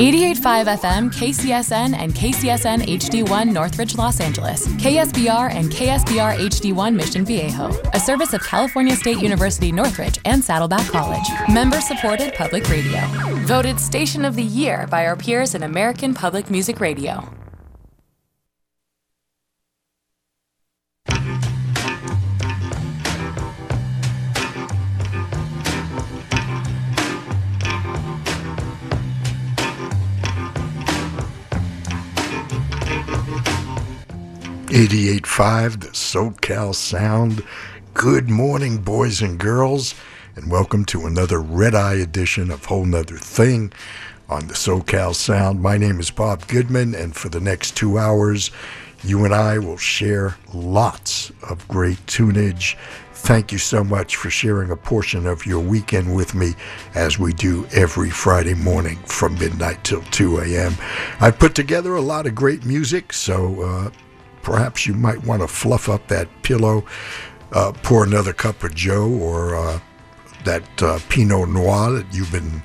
[0.00, 4.66] 88.5 FM, KCSN, and KCSN HD1 Northridge, Los Angeles.
[4.66, 7.78] KSBR and KSBR HD1 Mission Viejo.
[7.92, 11.28] A service of California State University Northridge and Saddleback College.
[11.52, 13.02] Member supported public radio.
[13.44, 17.30] Voted Station of the Year by our peers in American Public Music Radio.
[34.70, 37.42] 88.5, the SoCal Sound.
[37.92, 39.96] Good morning, boys and girls,
[40.36, 43.72] and welcome to another red eye edition of Whole 'Nuther Thing
[44.28, 45.60] on the SoCal Sound.
[45.60, 48.52] My name is Bob Goodman, and for the next two hours,
[49.02, 52.76] you and I will share lots of great tunage.
[53.12, 56.54] Thank you so much for sharing a portion of your weekend with me
[56.94, 60.76] as we do every Friday morning from midnight till 2 a.m.
[61.20, 63.90] I've put together a lot of great music, so uh,
[64.42, 66.84] perhaps you might want to fluff up that pillow,
[67.52, 69.80] uh, pour another cup of Joe or uh,
[70.44, 72.62] that uh, Pinot Noir that you've been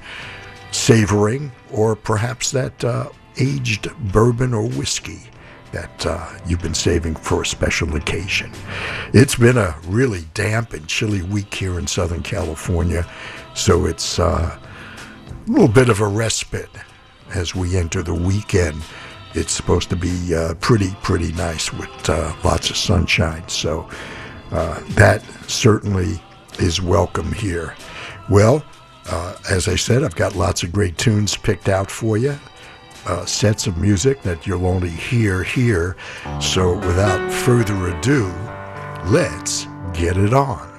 [0.72, 5.22] savoring, or perhaps that uh, aged bourbon or whiskey
[5.72, 8.50] that uh, you've been saving for a special occasion.
[9.14, 13.06] It's been a really damp and chilly week here in Southern California,
[13.56, 14.58] so it's uh,
[15.28, 16.70] a little bit of a respite
[17.34, 18.82] as we enter the weekend
[19.36, 23.48] it's supposed to be uh, pretty, pretty nice with uh, lots of sunshine.
[23.50, 23.88] So
[24.52, 26.22] uh, that certainly
[26.60, 27.76] is welcome here.
[28.30, 28.64] Well,
[29.10, 32.38] uh, as I said, I've got lots of great tunes picked out for you.
[33.06, 35.96] Uh, sets of music that you'll only hear here.
[36.40, 38.34] So, without further ado,
[39.12, 40.75] let's get it on.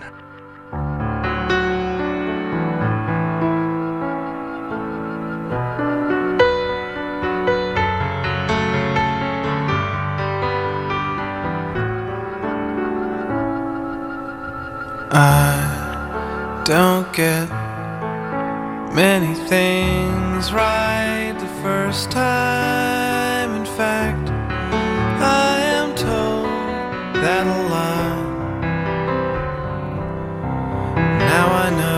[15.18, 17.48] I don't get
[18.94, 23.54] many things right the first time.
[23.54, 26.44] In fact, I am told
[27.24, 28.26] that a lot.
[31.32, 31.95] Now I know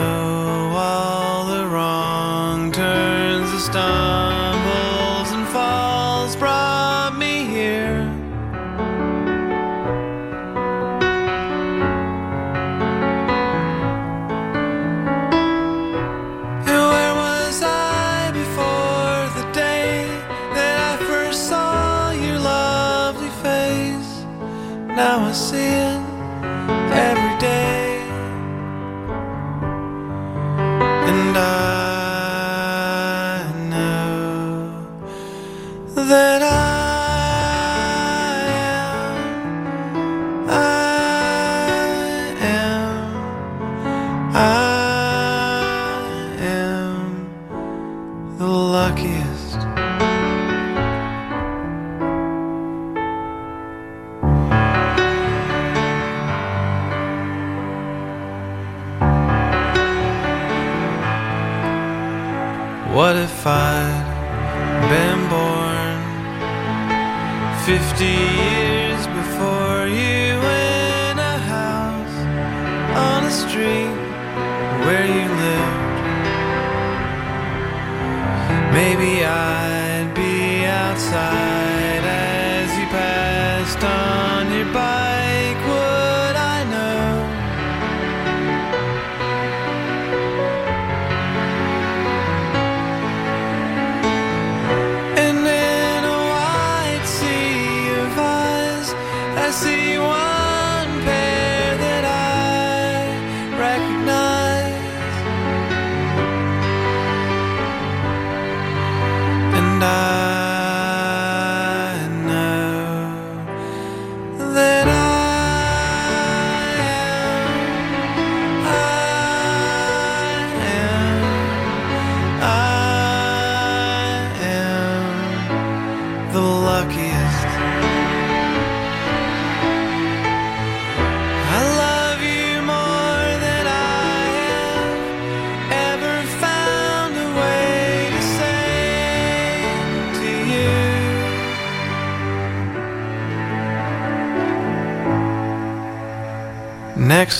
[78.88, 84.07] Maybe I'd be outside as you passed on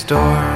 [0.09, 0.48] door,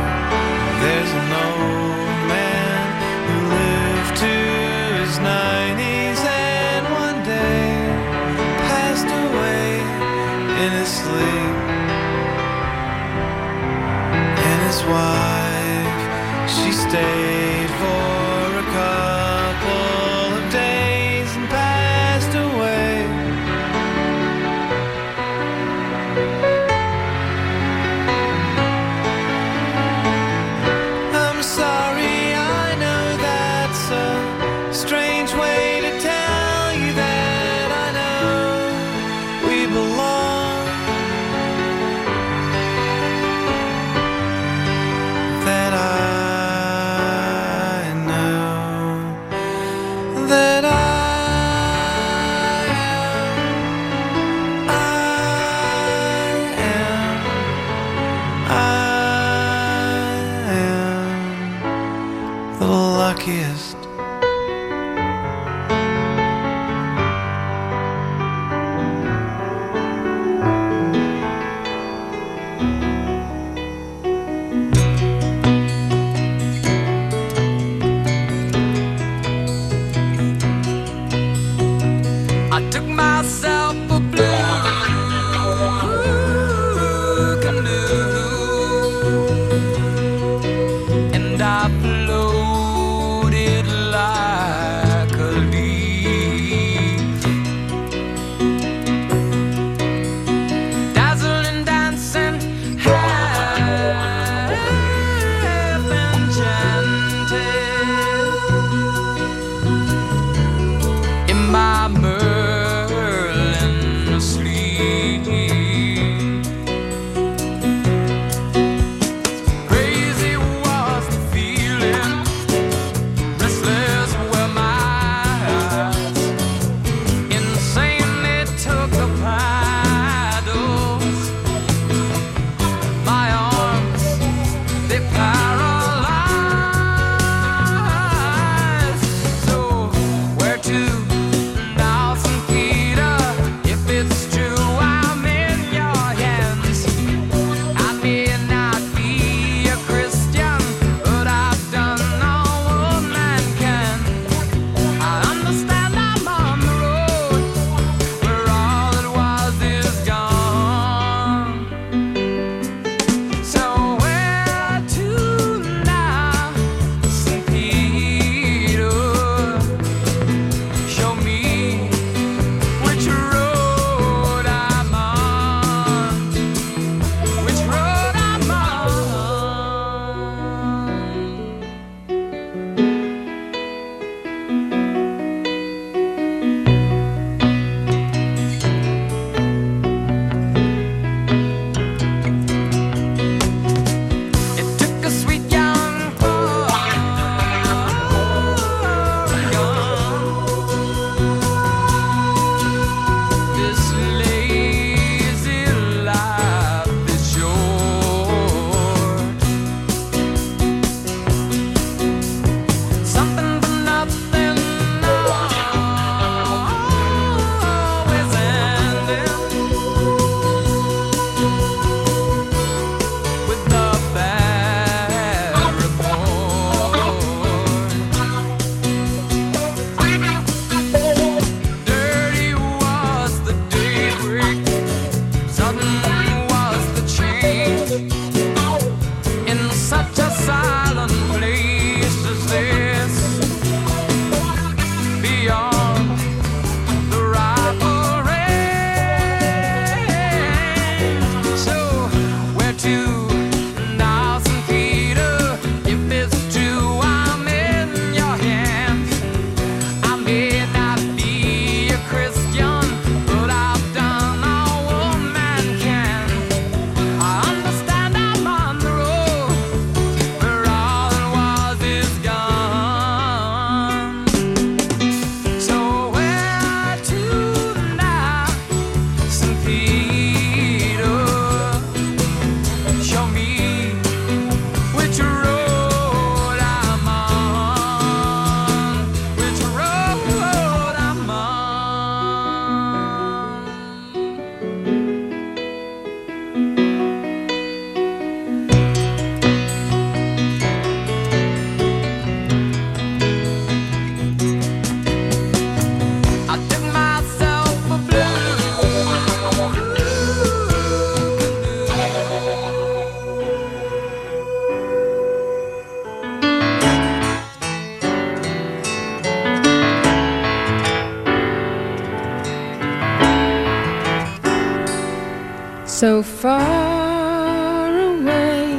[326.03, 328.75] so far away.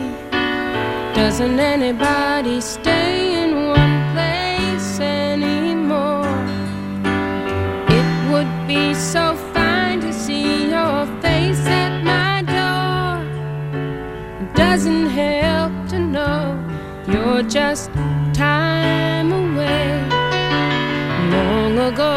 [1.15, 6.27] Doesn't anybody stay in one place anymore?
[7.97, 13.23] It would be so fine to see your face at my door.
[14.41, 16.41] It doesn't help to know
[17.07, 17.89] you're just
[18.33, 19.87] time away.
[21.31, 22.12] Long ago.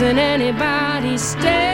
[0.00, 1.69] Isn't anybody stay?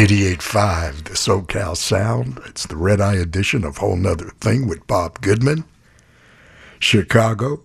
[0.00, 2.40] 88.5, the SoCal Sound.
[2.46, 5.64] It's the Red Eye edition of Whole 'Nuther Thing with Bob Goodman.
[6.78, 7.60] Chicago,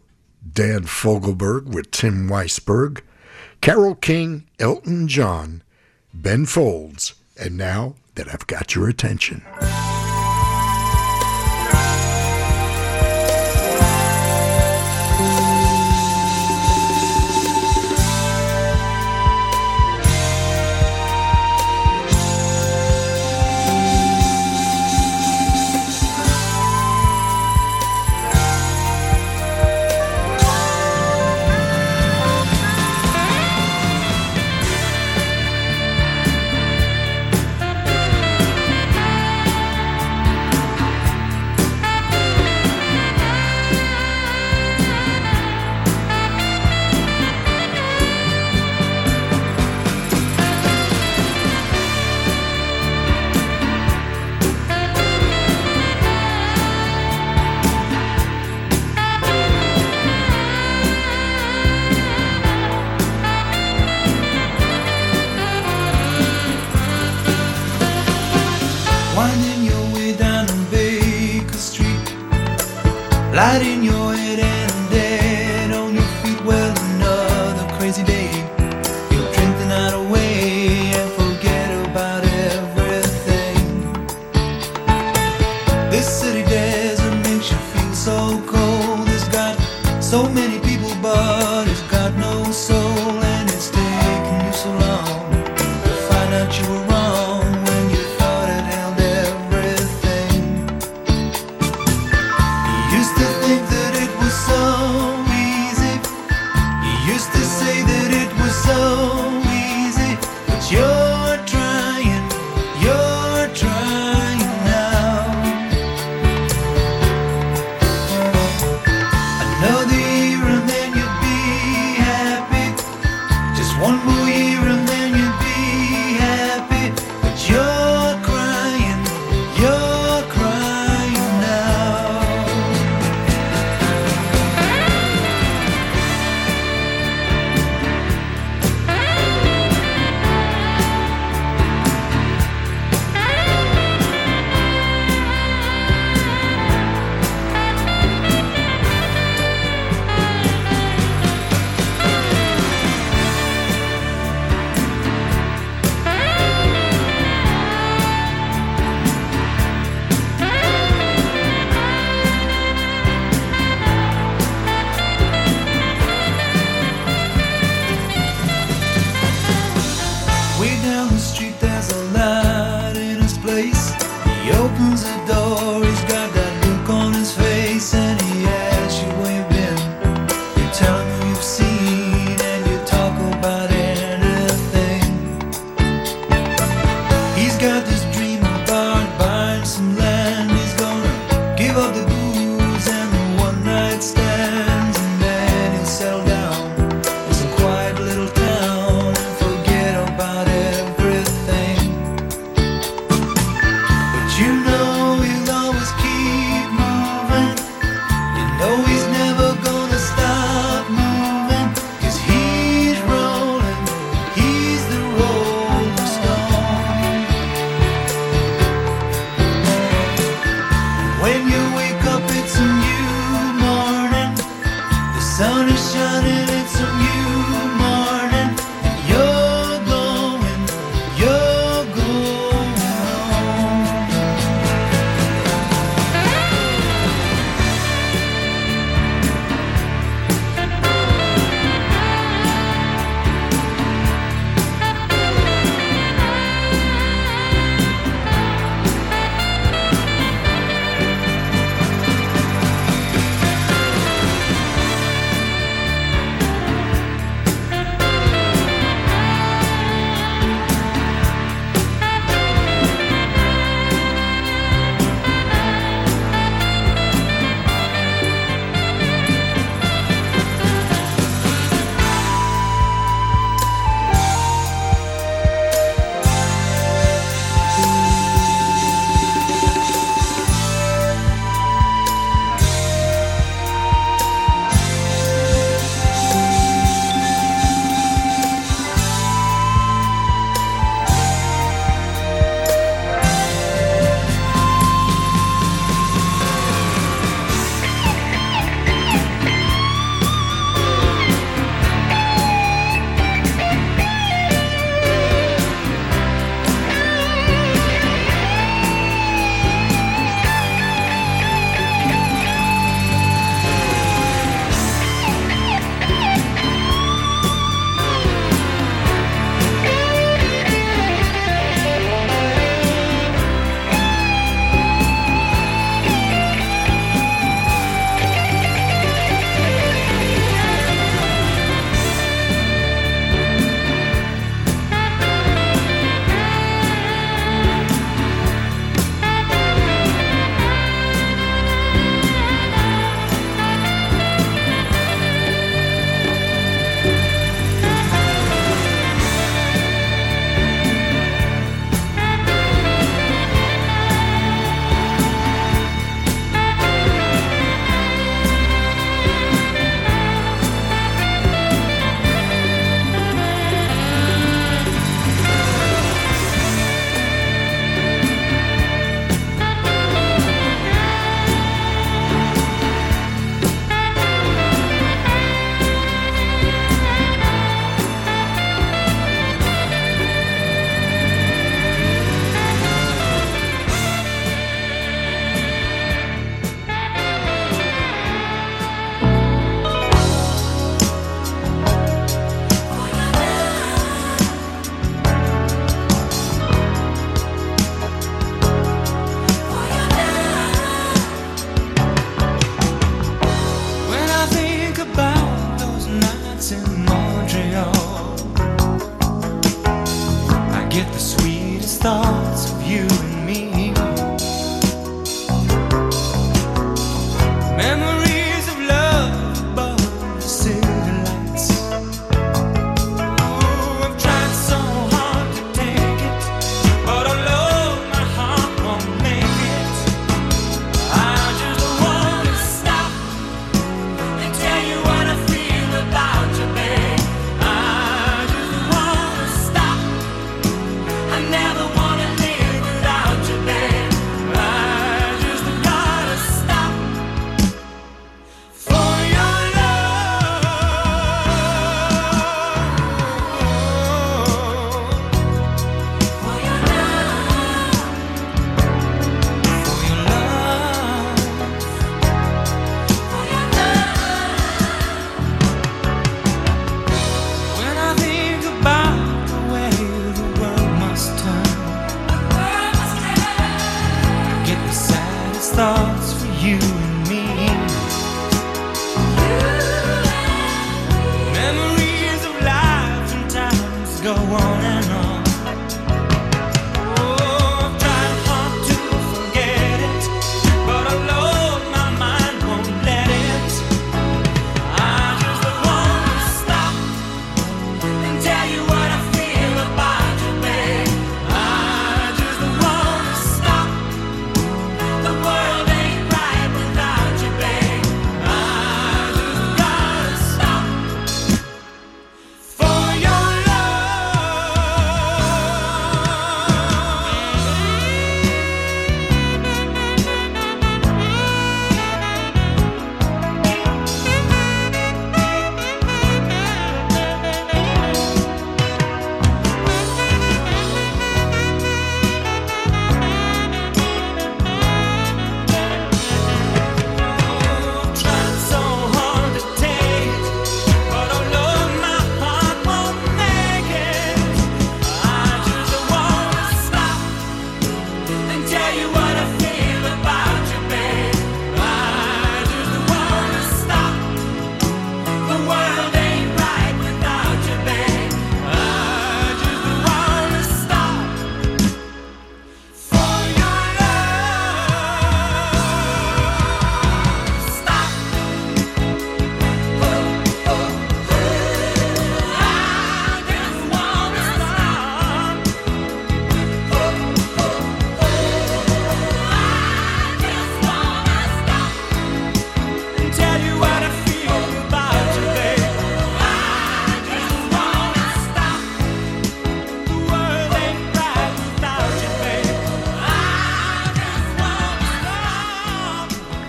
[0.51, 2.99] Dan Fogelberg with Tim Weisberg.
[3.61, 5.63] Carole King, Elton John,
[6.13, 9.41] Ben Folds, and now that I've got your attention.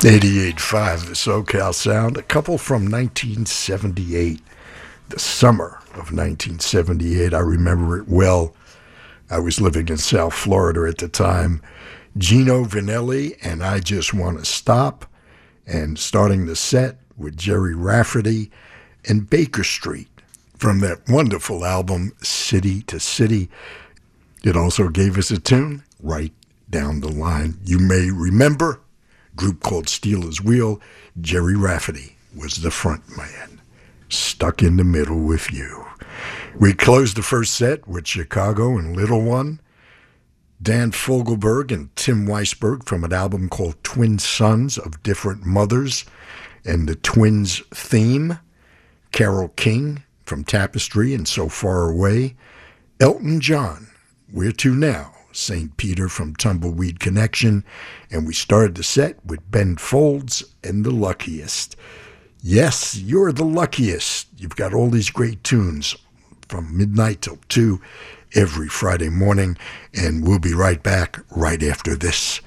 [0.06, 4.40] 88.5, the SoCal Sound, a couple from 1978,
[5.08, 7.34] the summer of 1978.
[7.34, 8.54] I remember it well.
[9.28, 11.60] I was living in South Florida at the time.
[12.16, 15.06] Gino Vannelli and I Just Want to Stop,
[15.66, 18.52] and starting the set with Gerry Rafferty
[19.08, 20.06] and Baker Street
[20.56, 23.50] from that wonderful album, City to City.
[24.44, 26.32] It also gave us a tune right
[26.70, 27.58] down the line.
[27.64, 28.82] You may remember
[29.36, 30.80] group called Stealers Wheel.
[31.20, 33.60] Gerry Rafferty was the front man.
[34.08, 35.86] Stuck in the middle with you.
[36.58, 39.60] We closed the first set with Chicago and Little One.
[40.62, 46.04] Dan Fogelberg and Tim Weisberg from an album called Twin Sons of Different Mothers
[46.64, 48.38] and the Twins theme.
[49.12, 52.36] Carole King from Tapestry and So Far Away.
[53.00, 53.88] Elton John,
[54.30, 55.15] Where to Now?
[55.36, 55.76] St.
[55.76, 57.64] Peter from Tumbleweed Connection.
[58.10, 61.76] And we started the set with Ben Folds and The Luckiest.
[62.42, 64.28] Yes, you're the luckiest.
[64.36, 65.96] You've got all these great tunes
[66.48, 67.80] from midnight till 2
[68.34, 69.56] every Friday morning.
[69.94, 72.40] And we'll be right back right after this.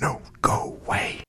[0.00, 1.22] No, go away.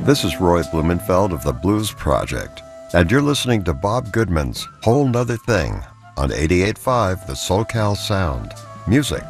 [0.00, 2.62] This is Roy Blumenfeld of the Blues Project,
[2.94, 5.82] and you're listening to Bob Goodman's Whole 'Nuther Thing
[6.20, 8.52] on 88.5 The SoCal Sound.
[8.86, 9.24] Music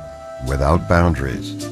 [0.48, 1.68] without boundaries.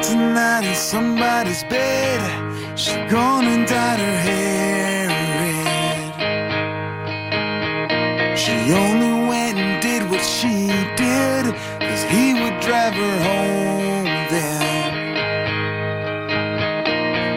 [0.00, 2.37] Tonight in somebody's bed,
[2.78, 5.08] She's gone and dyed her hair
[5.40, 6.14] red.
[8.38, 14.92] She only went and did what she did, cause he would drive her home then.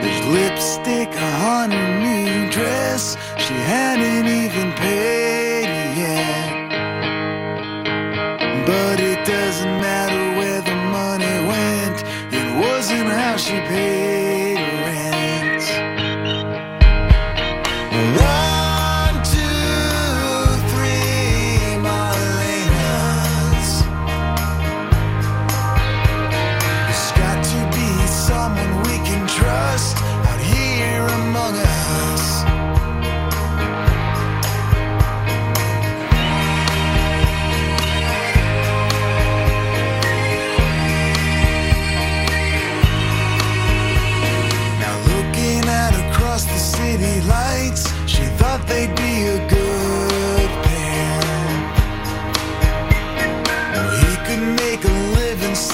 [0.04, 5.66] There's lipstick on her new dress, she hadn't even paid
[5.98, 6.54] yet.
[8.68, 14.01] But it doesn't matter where the money went, it wasn't how she paid.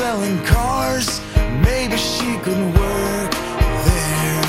[0.08, 1.08] Selling cars.
[1.68, 3.32] Maybe she could work
[3.88, 4.44] there.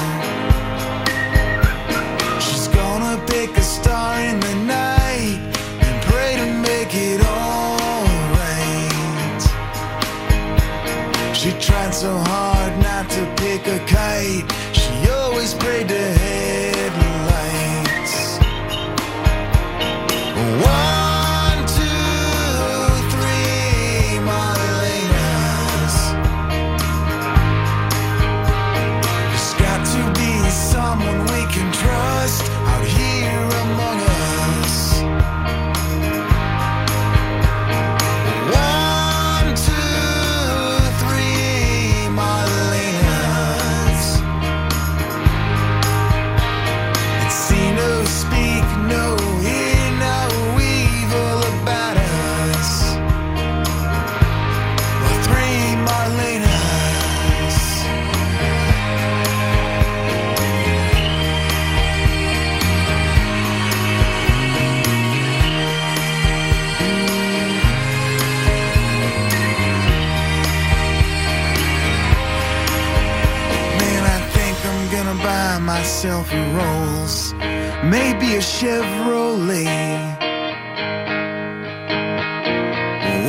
[2.44, 5.38] She's gonna pick a star in the night
[5.84, 8.42] and pray to make it alright.
[11.40, 14.46] She tried so hard not to pick a kite.
[76.32, 77.32] A Rolls,
[77.84, 79.66] maybe a Chevrolet.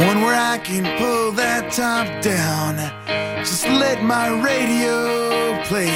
[0.08, 2.78] One where I can pull that top down,
[3.44, 5.88] just let my radio play.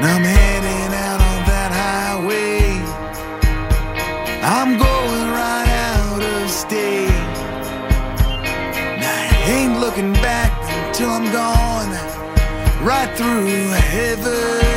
[0.00, 2.60] Now I'm heading out on that highway.
[4.42, 7.08] I'm going right out of state.
[9.02, 10.52] Now I ain't looking back
[10.86, 11.67] until I'm gone,
[12.88, 14.67] right through heaven's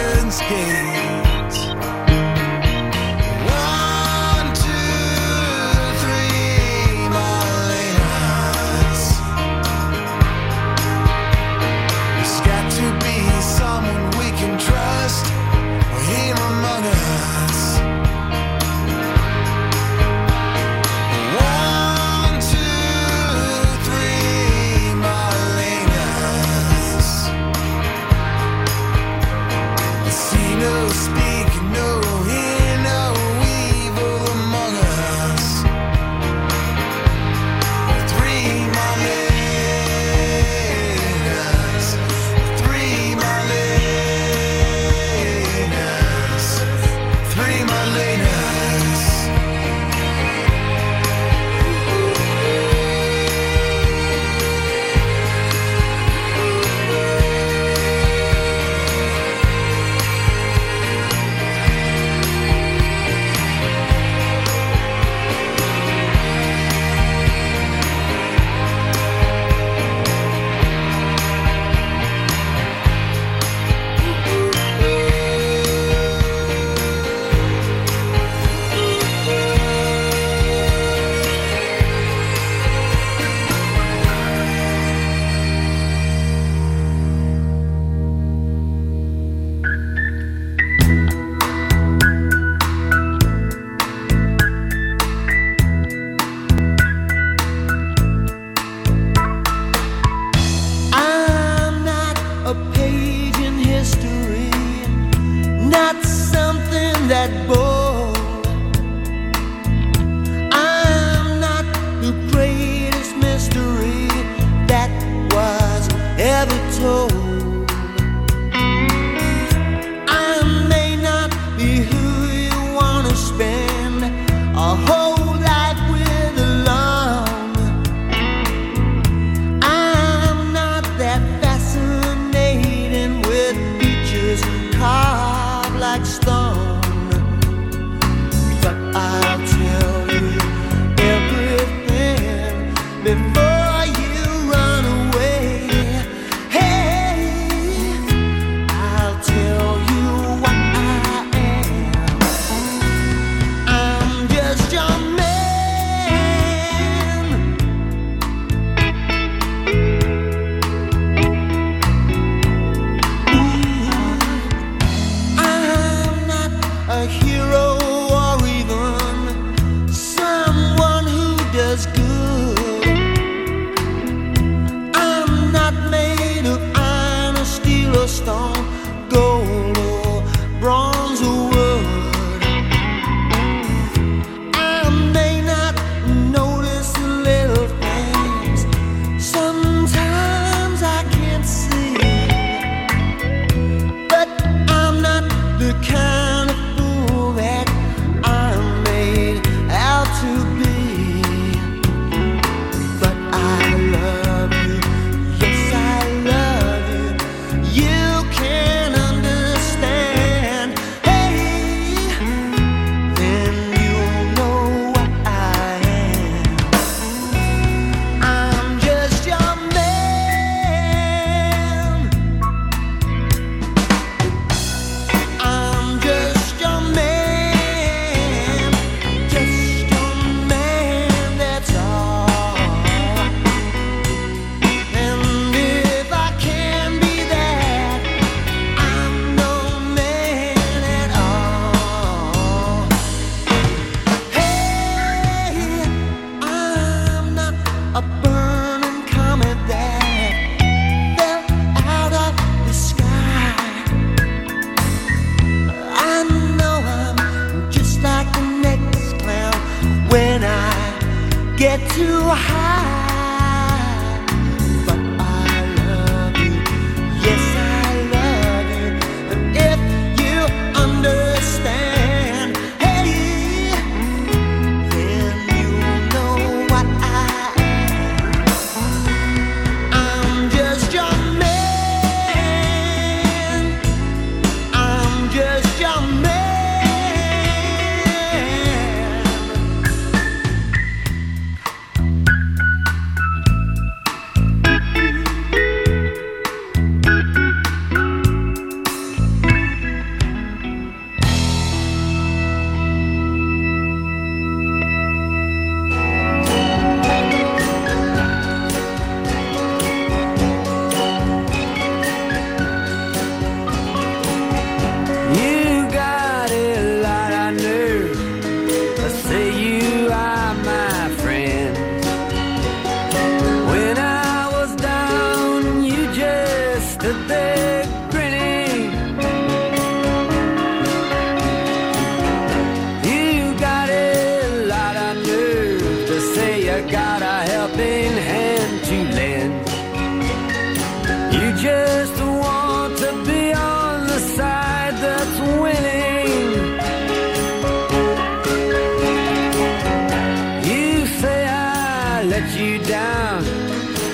[352.31, 353.43] let you down.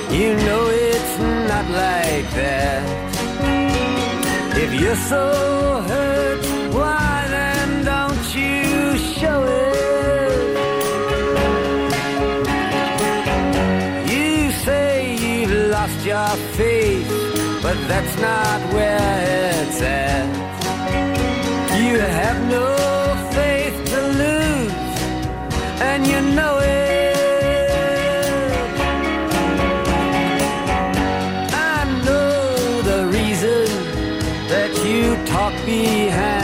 [0.10, 1.14] You know it's
[1.52, 2.84] not like that.
[4.64, 5.26] If you're so
[5.92, 6.44] hurt,
[6.74, 10.48] why then don't you show it?
[14.14, 17.08] You say you've lost your faith,
[17.62, 19.16] but that's not where
[19.62, 20.28] it's at.
[21.84, 22.68] You have no
[23.38, 24.74] faith to lose,
[25.90, 26.87] and you know it.
[35.88, 36.37] He had.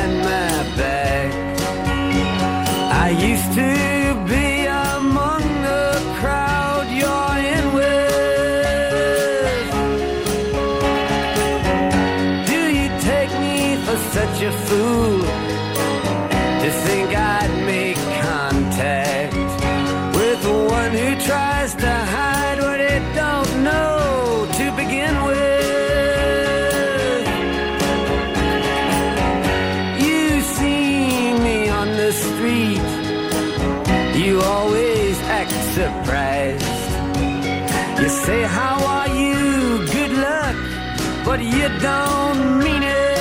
[41.63, 43.13] you don't mean it.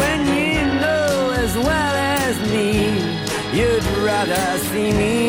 [0.00, 2.68] When you know as well as me
[3.58, 5.19] you'd rather see me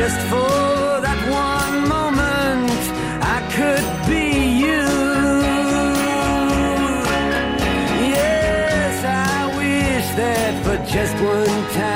[0.00, 2.80] just for that one moment
[3.36, 4.26] I could be
[4.64, 4.86] you.
[8.16, 11.89] Yes, I wish that for just one time.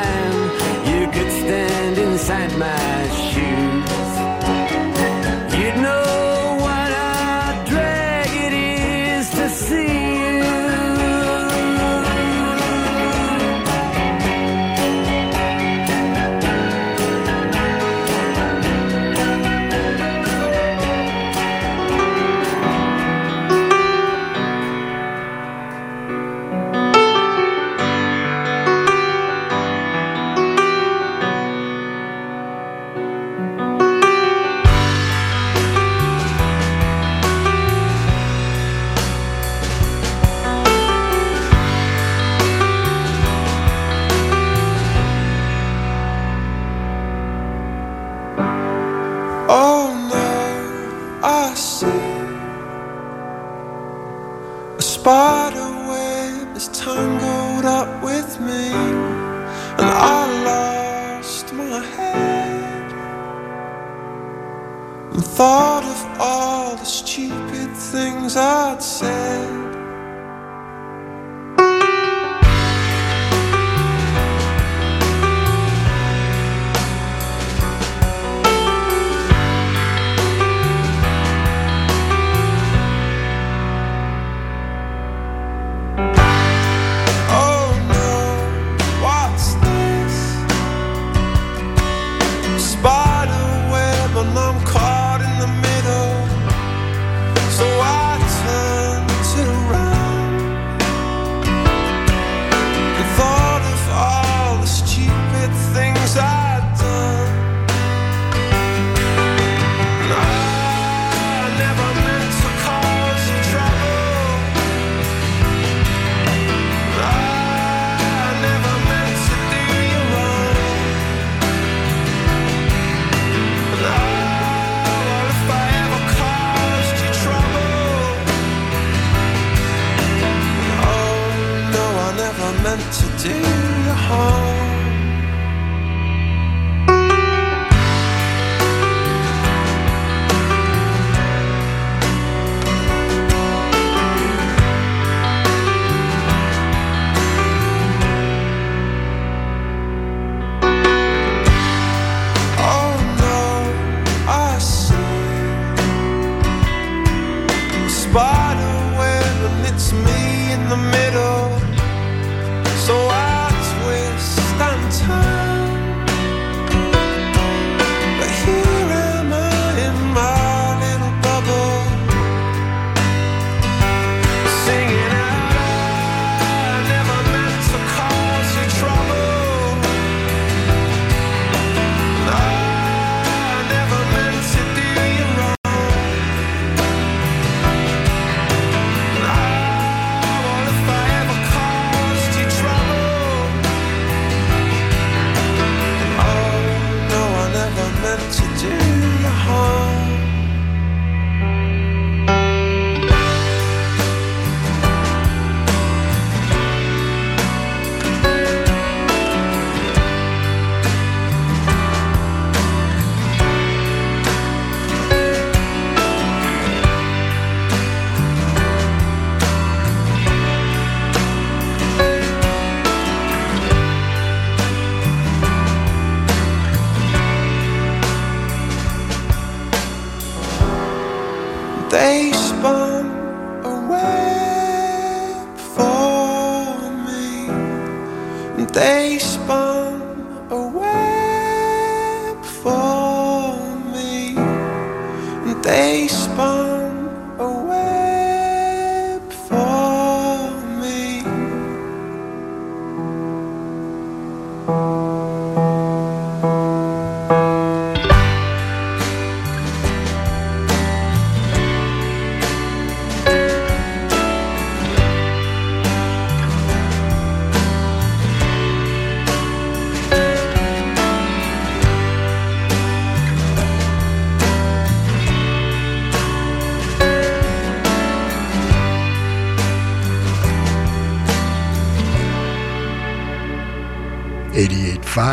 [66.19, 69.64] all the stupid things I'd said.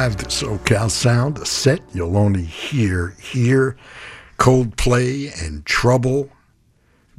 [0.02, 3.78] 88.5, the SoCal Sound, a set you'll only hear here.
[4.40, 6.28] Coldplay and Trouble.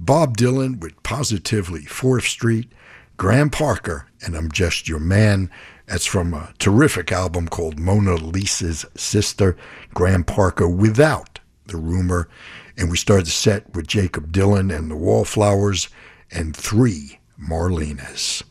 [0.00, 2.72] Bob Dylan with Positively 4th Street.
[3.16, 5.48] Graham Parker and I'm Just Your Man.
[5.86, 9.56] That's from a terrific album called Mona Lisa's Sister.
[9.94, 12.28] Graham Parker without the rumor.
[12.76, 15.88] And we started the set with Jakob Dylan and the Wallflowers
[16.32, 18.42] and three Marlenas.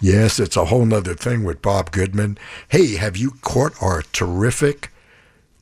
[0.00, 2.38] Yes, it's a whole nother thing with Bob Goodman.
[2.68, 4.92] Hey, have you caught our terrific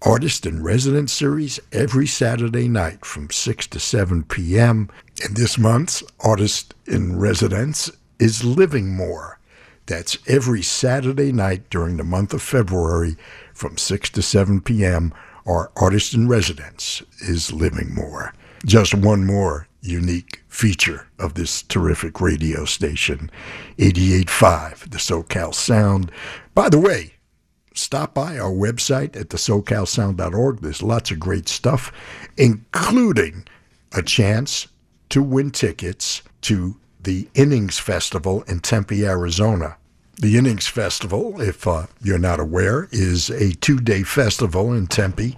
[0.02, 4.90] Artist in Residence series every Saturday night from 6 to 7 p.m.
[5.24, 9.38] And this month's Artist in Residence is Living More.
[9.86, 13.16] That's every Saturday night during the month of February
[13.54, 15.14] from 6 to 7 p.m.
[15.46, 18.34] Our Artist in Residence is Living More.
[18.66, 23.30] Just one more unique feature of this terrific radio station,
[23.78, 26.10] 88.5, the SoCal Sound.
[26.54, 27.14] By the way,
[27.74, 30.60] stop by our website at the SoCalSound.org.
[30.60, 31.92] There's lots of great stuff,
[32.36, 33.46] including
[33.92, 34.68] a chance
[35.10, 39.76] to win tickets to the Innings Festival in Tempe, Arizona.
[40.18, 45.36] The Innings Festival, if uh, you're not aware, is a two day festival in Tempe.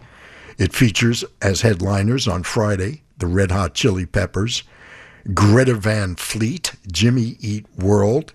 [0.56, 4.62] It features as headliners on Friday the Red Hot Chili Peppers,
[5.34, 8.32] Greta Van Fleet, Jimmy Eat World.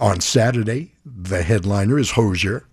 [0.00, 2.66] On Saturday, the headliner is Hozier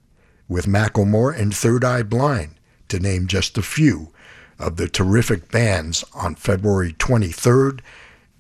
[0.48, 2.56] with Macklemore and Third Eye Blind,
[2.90, 4.12] to name just a few
[4.60, 7.82] of the terrific bands on February 23rd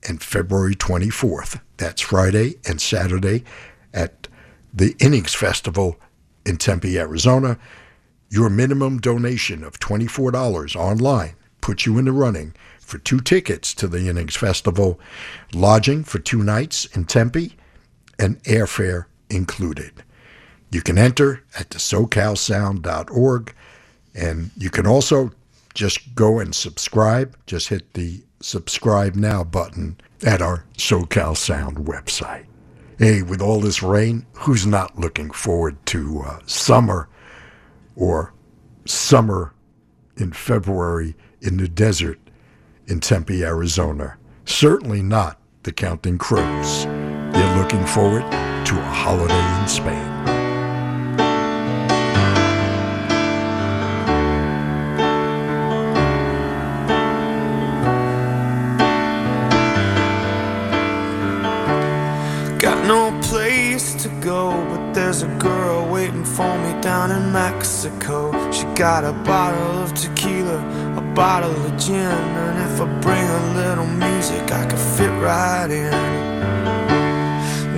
[0.07, 1.61] and February 24th.
[1.77, 3.43] That's Friday and Saturday
[3.93, 4.27] at
[4.73, 5.99] the Innings Festival
[6.45, 7.57] in Tempe, Arizona.
[8.29, 12.53] Your minimum donation of $24 online puts you in the running
[12.91, 14.99] for two tickets to the Innings Festival,
[15.53, 17.55] lodging for two nights in Tempe,
[18.19, 20.03] and airfare included.
[20.71, 23.55] You can enter at the SoCalSound.org,
[24.13, 25.31] and you can also
[25.73, 27.37] just go and subscribe.
[27.47, 32.45] Just hit the subscribe now button at our SoCal Sound website.
[32.99, 37.07] Hey, with all this rain, who's not looking forward to uh, summer
[37.95, 38.33] or
[38.85, 39.53] summer
[40.17, 42.19] in February in the desert
[42.87, 44.17] in Tempe, Arizona?
[44.45, 46.85] Certainly not the Counting Crows.
[46.85, 48.23] They're looking forward
[48.65, 50.07] to a holiday in Spain.
[62.57, 68.31] Got no place to go, but there's a girl waiting for me down in Mexico.
[68.51, 70.20] She got a bottle of tequila,
[71.13, 76.21] bottle of gin, and if I bring a little music, I could fit right in.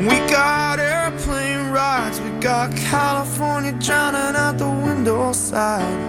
[0.07, 5.99] We got airplane rides, we got California drowning out the window side.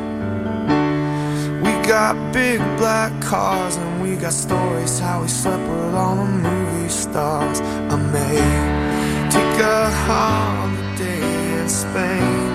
[1.62, 6.24] We got big black cars and we got stories how we slept with all the
[6.24, 7.60] movie stars.
[7.60, 12.48] I may take a holiday in Spain,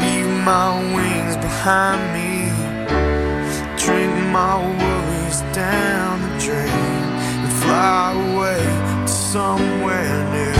[0.00, 2.31] leave my wings behind me,
[4.32, 6.68] my worries down the drain,
[7.44, 8.64] and fly away
[9.04, 10.52] to somewhere new.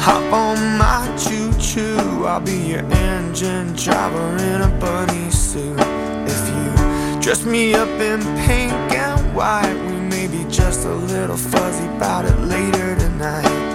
[0.00, 5.78] Hop on my choo choo, I'll be your engine driver in a bunny suit.
[6.26, 11.36] If you dress me up in pink and white, we may be just a little
[11.36, 13.71] fuzzy about it later tonight.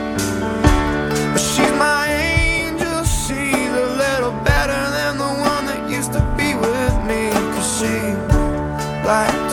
[9.08, 9.47] 来。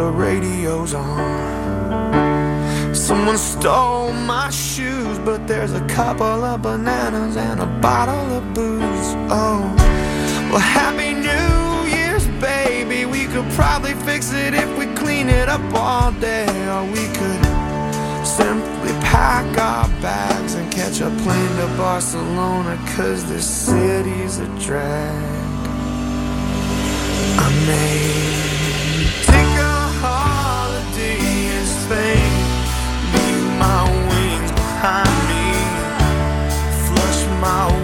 [0.00, 1.74] the radio's on.
[2.94, 9.10] Someone stole my shoes, but there's a couple of bananas and a bottle of booze.
[9.28, 9.60] Oh,
[10.50, 11.54] well, Happy New
[11.94, 13.04] Year's, baby.
[13.04, 17.42] We could probably fix it if we clean it up all day, or we could
[18.24, 25.68] simply pack our bags and catch a plane to Barcelona, cause this city's a drag.
[27.44, 28.49] I made.
[34.80, 35.52] behind me,
[36.86, 37.79] flush my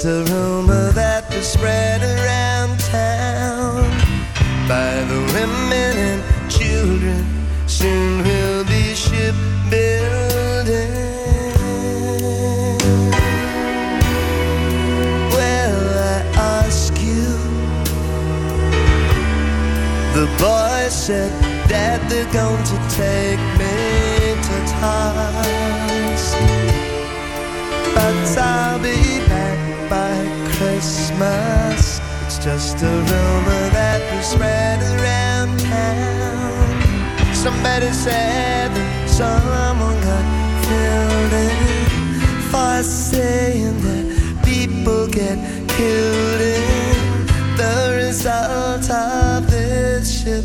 [0.00, 3.82] just a rumor that was spread around town
[4.68, 7.24] by the women and children.
[7.66, 9.34] Soon we'll be shipbuilding.
[15.34, 16.22] Well, I
[16.62, 17.26] ask you,
[20.14, 21.32] the boy said
[21.68, 23.74] that they're going to take me
[24.46, 26.36] to task,
[27.94, 29.17] but I'll be.
[30.88, 32.00] Christmas.
[32.24, 37.34] It's just a rumor that we spread around town.
[37.34, 40.24] Somebody said that someone got
[40.64, 41.56] killed in
[42.50, 44.06] for saying that
[44.46, 45.36] people get
[45.68, 47.26] killed in
[47.58, 50.44] the result of this ship.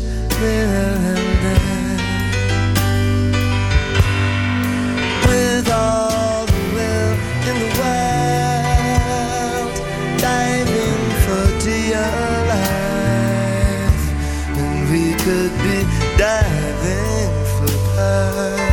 [16.24, 18.63] diving for pie.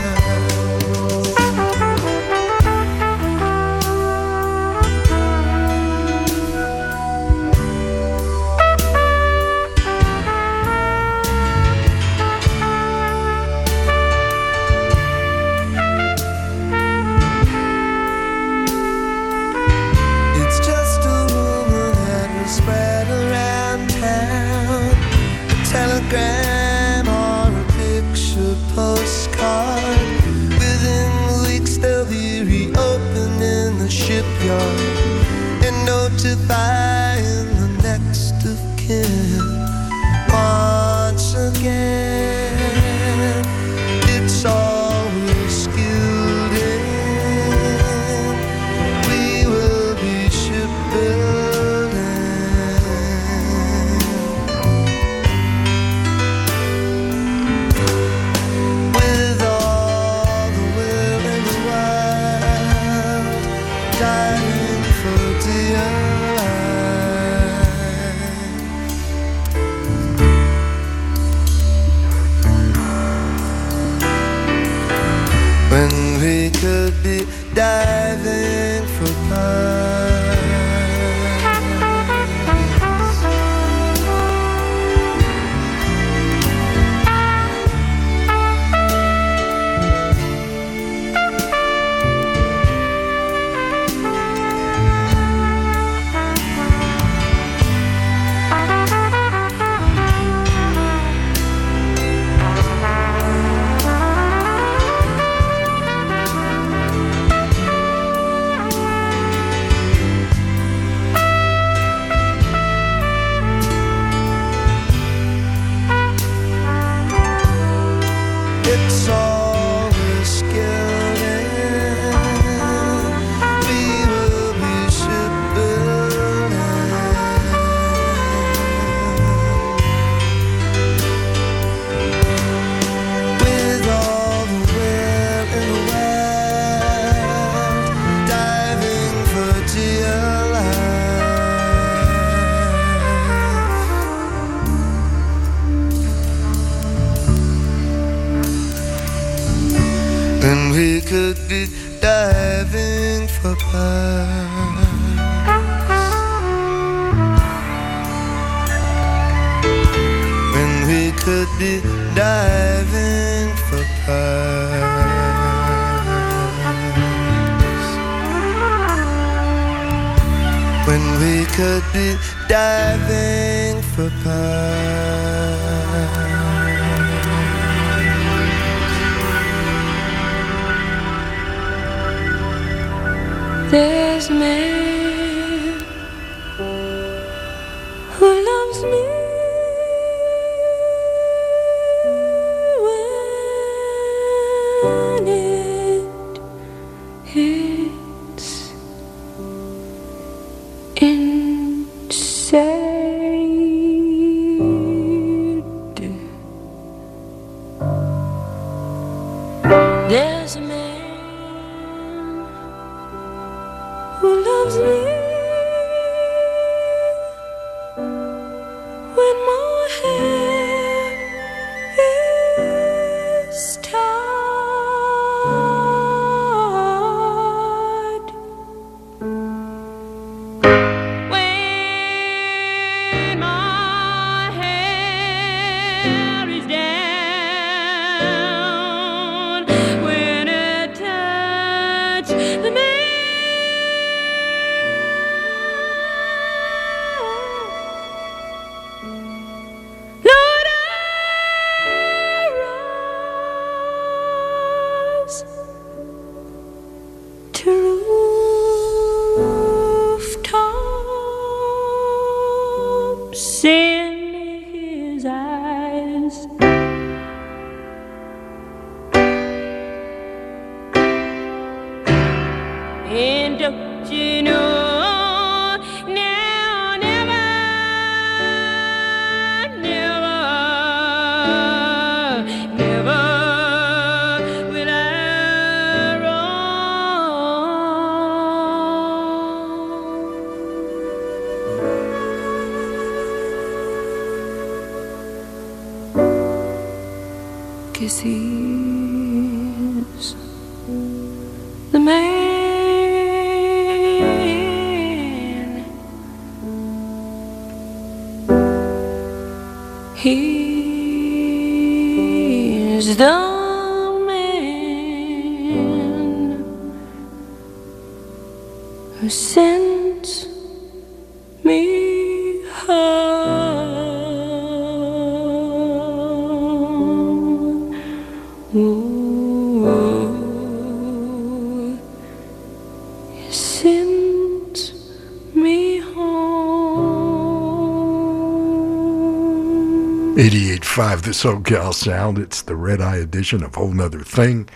[341.21, 341.29] 88.5 The
[341.69, 342.39] SoCal Sound.
[342.39, 344.67] It's the Red Eye edition of Whole 'Nuther Thing.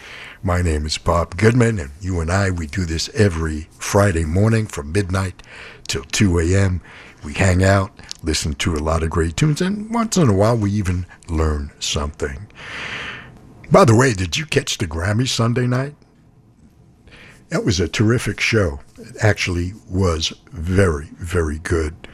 [0.43, 4.67] My name is Bob Goodman, and you and I, we do this every Friday morning
[4.67, 5.41] from midnight
[5.87, 6.81] till 2 a.m.
[7.23, 10.55] We hang out, listen to a lot of great tunes, and once in a while
[10.55, 12.45] we even learn something.
[13.71, 15.95] By the way, did you catch the Grammy Sunday night?
[17.49, 18.81] That was a terrific show.
[18.99, 22.07] It actually was very, very good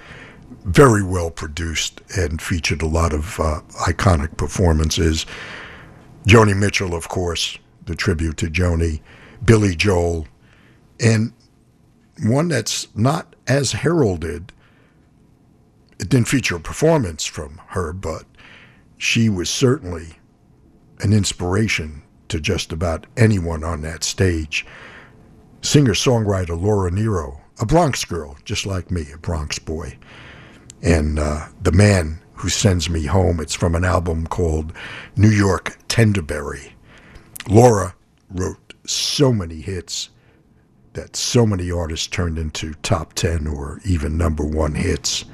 [0.63, 5.25] very well produced and featured a lot of uh, iconic performances.
[6.27, 9.01] Joni Mitchell, of course, the tribute to Joni,
[9.43, 10.27] Billy Joel,
[10.99, 11.33] and
[12.23, 14.51] one that's not as heralded.
[15.99, 18.25] It didn't feature a performance from her, but
[18.97, 20.17] she was certainly
[20.99, 24.65] an inspiration to just about anyone on that stage.
[25.61, 29.97] Singer songwriter Laura Nyro, a Bronx girl, just like me, a Bronx boy
[30.81, 33.39] and uh, The Man Who Sends Me Home.
[33.39, 34.73] It's from an album called
[35.15, 36.71] New York Tendaberry.
[37.47, 37.95] Laura
[38.29, 40.09] wrote so many hits
[40.93, 45.25] that so many artists turned into top 10 or even number one hits.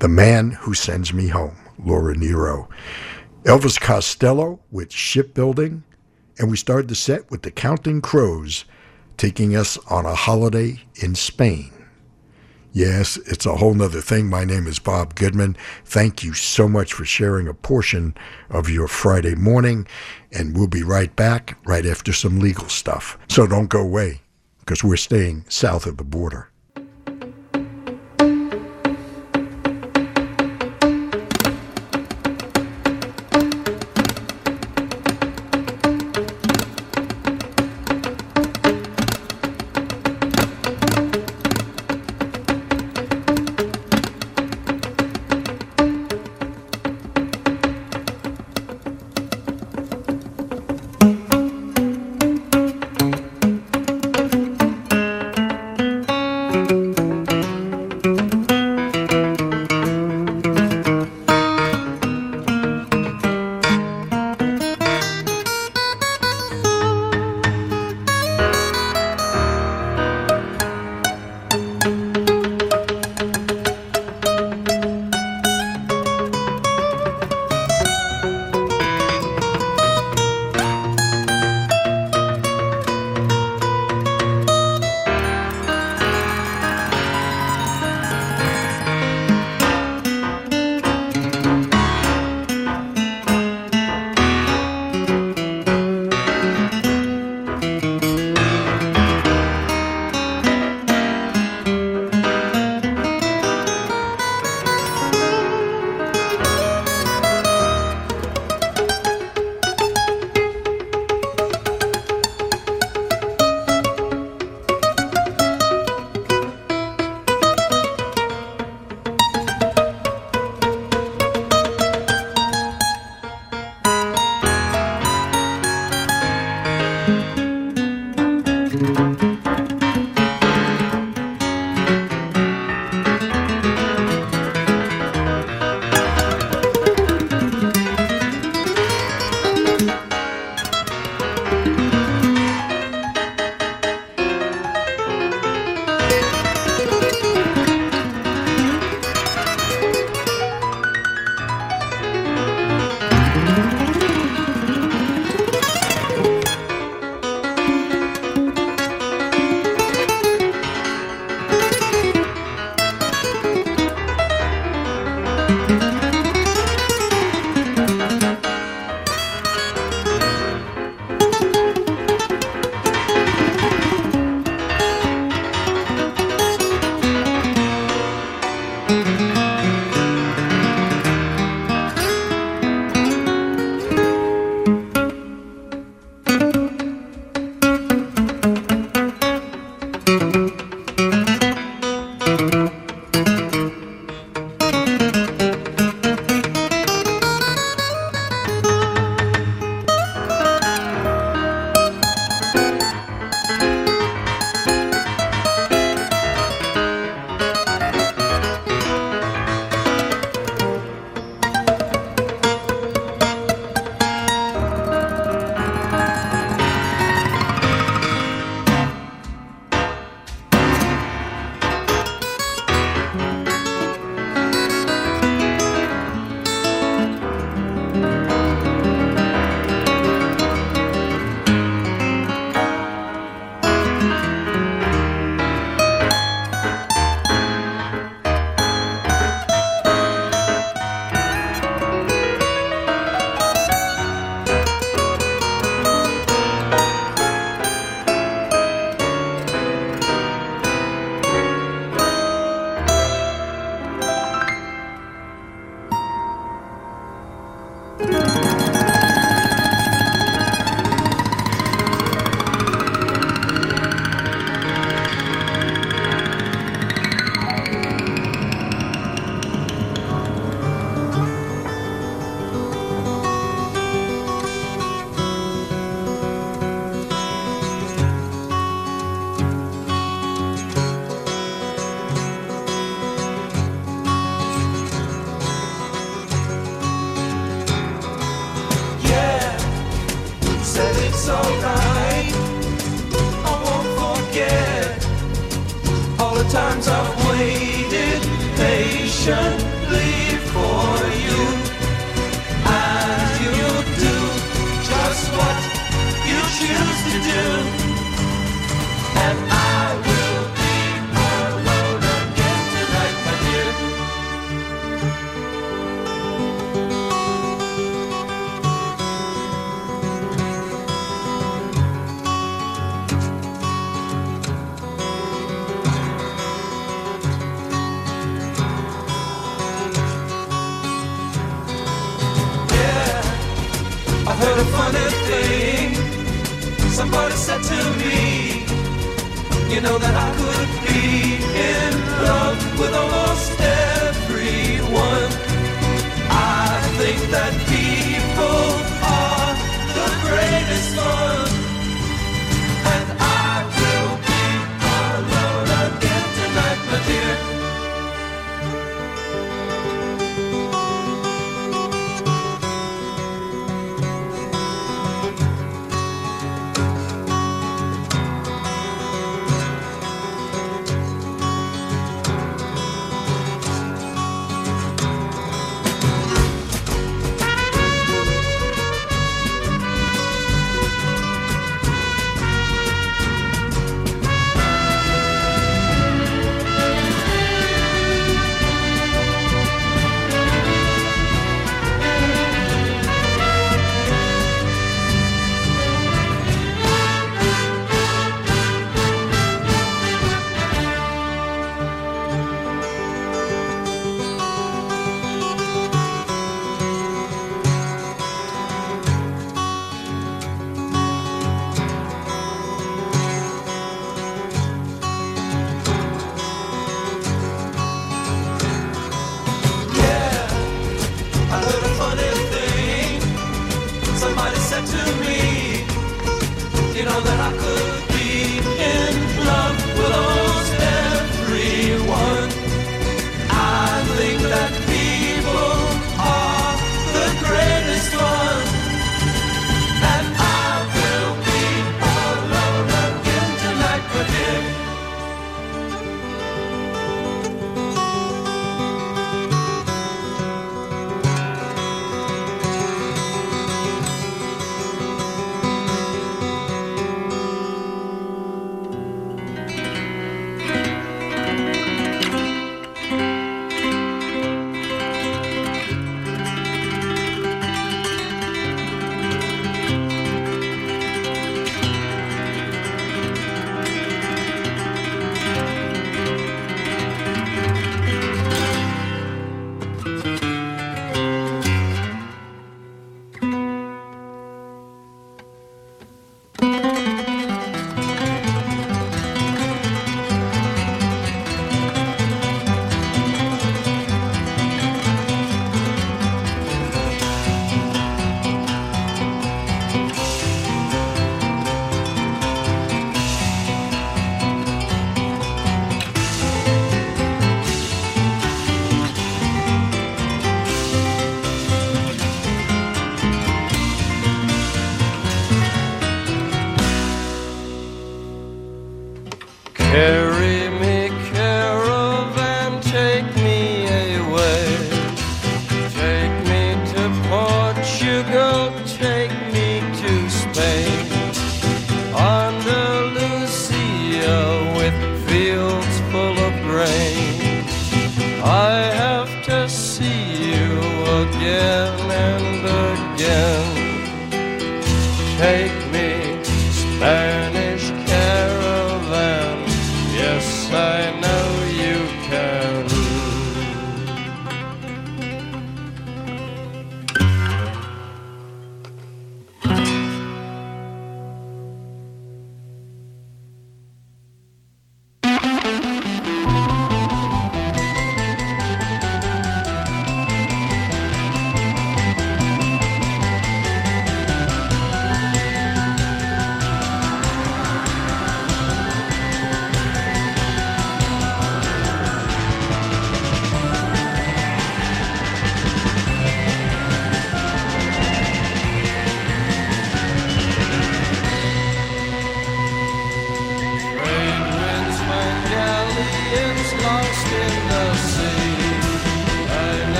[0.00, 2.68] The Man Who Sends Me Home, Laura Nyro.
[3.44, 5.84] Elvis Costello with Shipbuilding,
[6.38, 8.64] and we started the set with the Counting Crows
[9.16, 11.72] taking us on a holiday in Spain.
[12.76, 14.26] Yes, it's a whole nother thing.
[14.26, 15.56] My name is Bob Goodman.
[15.86, 18.14] Thank you so much for sharing a portion
[18.50, 19.86] of your Friday morning,
[20.30, 23.16] and we'll be right back right after some legal stuff.
[23.30, 24.20] So don't go away,
[24.58, 26.50] because we're staying south of the border.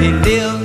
[0.00, 0.59] They live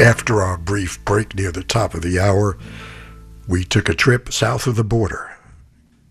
[0.00, 2.56] After our brief break near the top of the hour,
[3.46, 5.36] we took a trip south of the border,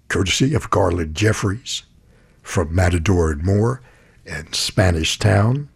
[0.07, 1.81] courtesy of Garland Jeffreys
[2.43, 3.81] from Matador and More
[4.23, 5.69] and Spanish Town,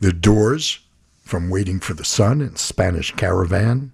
[0.00, 0.80] the Doors
[1.24, 3.92] from Waiting for the Sun and Spanish Caravan,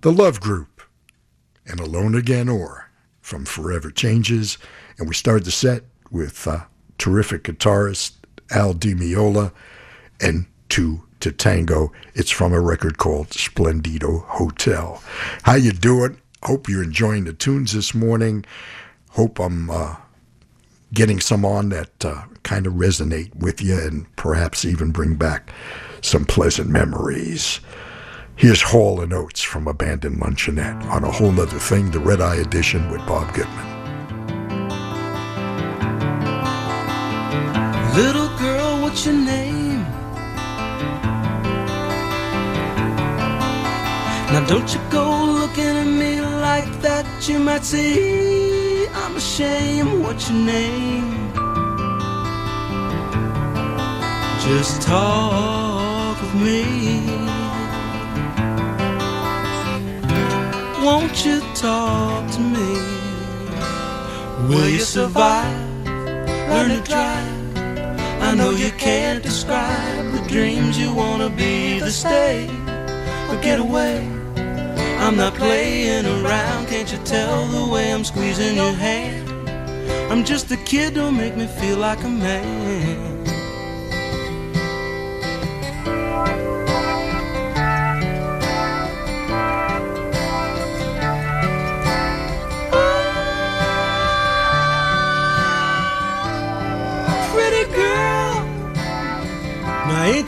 [0.00, 0.82] the Love Group,
[1.66, 2.90] and Alone Again Or
[3.20, 4.58] from Forever Changes,
[4.98, 6.64] and we started the set with uh,
[6.98, 8.12] terrific guitarist
[8.50, 9.52] Al Di Meola
[10.20, 11.92] and Two to Tango.
[12.14, 15.02] It's from a record called Splendido Hotel.
[15.42, 16.20] How you doing?
[16.42, 18.44] Hope you're enjoying the tunes this morning.
[19.10, 19.96] Hope I'm uh,
[20.94, 25.52] getting some on that uh, kind of resonate with you and perhaps even bring back
[26.02, 27.60] some pleasant memories.
[28.36, 32.36] Here's Hall and Oates from Abandoned Luncheonette on a whole nother thing, the Red Eye
[32.36, 33.66] Edition with Bob Goodman.
[37.94, 39.82] Little girl, what's your name?
[44.32, 50.02] Now don't you go looking at me like that, you might say I'm ashamed.
[50.02, 51.32] What's your name?
[54.40, 55.79] Just talk
[56.34, 56.64] me.
[60.84, 62.72] Won't you talk to me?
[64.48, 65.84] Will you survive?
[65.84, 67.40] Learn to drive.
[68.22, 72.48] I know you can't describe the dreams you wanna be, the stay
[73.28, 73.98] or get away.
[74.98, 79.28] I'm not playing around, can't you tell the way I'm squeezing your hand?
[80.10, 83.29] I'm just a kid, don't make me feel like a man.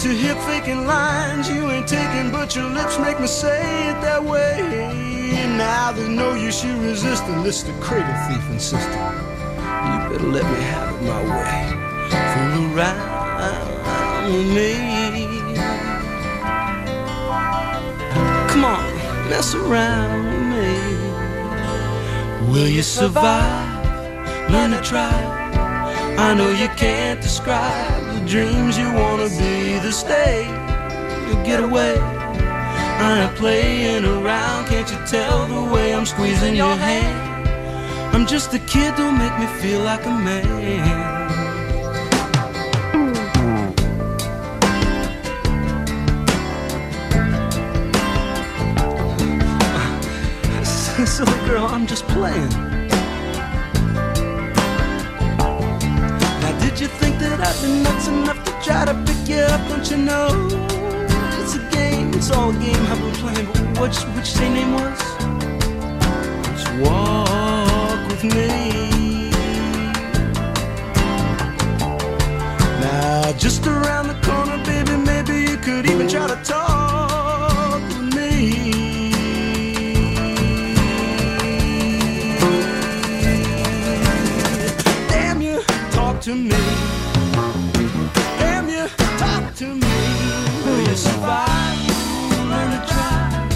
[0.03, 4.20] Too hip faking lines you ain't taking, but your lips make me say it that
[4.24, 4.59] way.
[5.57, 8.91] Now there's no use you resisting this the cradle thief insisting.
[8.91, 11.70] You better let me have it my way.
[12.33, 14.70] Fool around with me.
[18.51, 18.85] Come on,
[19.31, 22.53] mess around with me.
[22.53, 24.51] Will you survive?
[24.51, 25.15] Learn to try.
[26.19, 30.47] I know you can't describe dreams you wanna be, the stay,
[31.27, 31.99] you'll get away.
[31.99, 37.32] I'm playing around, can't you tell the way I'm squeezing your hand?
[38.15, 41.23] I'm just a kid, don't make me feel like a man.
[51.07, 52.49] Silly girl, I'm just playing.
[56.40, 57.11] Now, did you think
[57.43, 59.69] that I'd be nuts enough to try to pick you up?
[59.69, 60.28] Don't you know?
[61.40, 63.47] It's a game, it's all a game I've been playing.
[63.47, 64.98] But which, which say name was?
[66.47, 69.31] Just walk with me.
[72.81, 79.10] Now, just around the corner, baby, maybe you could even try to talk with me.
[85.09, 86.82] Damn you, talk to me.
[89.62, 89.98] To me.
[90.64, 91.78] Will you survive?
[92.51, 93.48] Learn to try.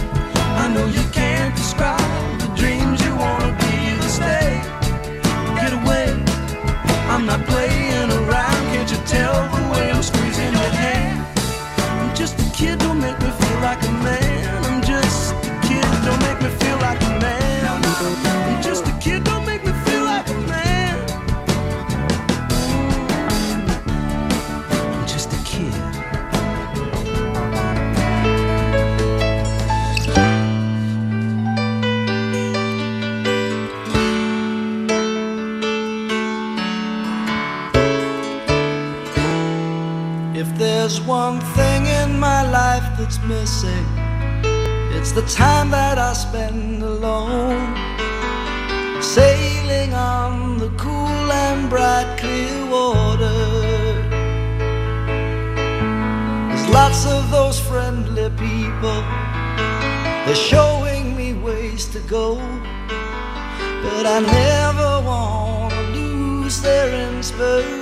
[0.62, 1.98] I know you can't describe
[2.38, 3.74] the dreams you wanna be.
[4.02, 4.50] The stay,
[5.58, 6.06] get away.
[7.10, 8.62] I'm not playing around.
[8.72, 11.26] Can't you tell the way I'm squeezing your hand?
[11.98, 14.25] I'm just a kid, don't make me feel like a man.
[45.16, 47.74] The time that I spend alone.
[49.00, 53.38] Sailing on the cool and bright, clear water.
[56.48, 59.00] There's lots of those friendly people,
[60.26, 62.34] they're showing me ways to go.
[63.84, 67.75] But I never want to lose their inspiration.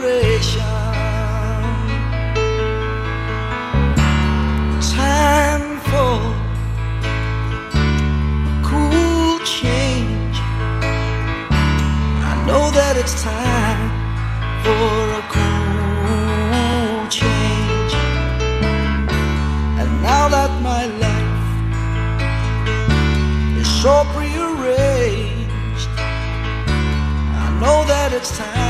[28.24, 28.63] Know time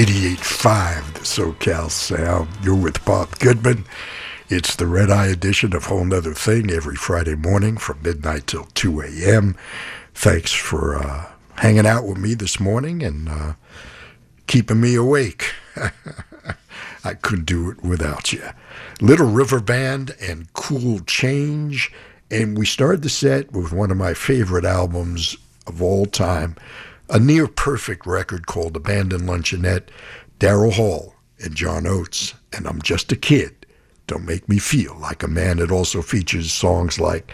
[0.00, 2.48] 88.5, the SoCal Sound.
[2.62, 3.84] You're with Bob Goodman.
[4.48, 8.64] It's the red eye edition of Whole 'Nuther Thing every Friday morning from midnight till
[8.64, 9.56] 2 a.m.
[10.14, 13.52] Thanks for uh, hanging out with me this morning and uh,
[14.46, 15.52] keeping me awake.
[17.04, 18.48] I couldn't do it without you.
[19.02, 21.92] Little River Band and Cool Change.
[22.30, 25.36] And we started the set with one of my favorite albums
[25.66, 26.56] of all time
[27.10, 29.88] a near perfect record called Abandoned Luncheonette,
[30.38, 33.66] Daryl Hall and John Oates, and I'm Just a Kid.
[34.06, 35.58] Don't Make Me Feel Like a Man.
[35.58, 37.32] It also features songs like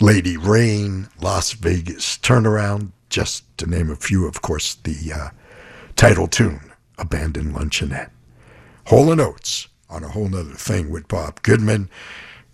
[0.00, 4.26] Lady Rain, Las Vegas Turnaround, just to name a few.
[4.26, 5.28] Of course, the uh,
[5.96, 8.10] title tune, Abandoned Luncheonette.
[8.86, 11.88] Hall and Oates on a whole nother thing with Bob Goodman.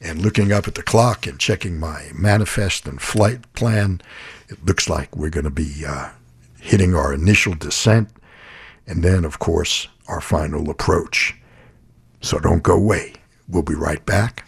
[0.00, 4.02] And looking up at the clock and checking my manifest and flight plan,
[4.48, 6.10] it looks like we're going to be uh,
[6.60, 8.08] hitting our initial descent
[8.86, 11.34] and then, of course, our final approach.
[12.20, 13.14] So don't go away.
[13.48, 14.44] We'll be right back,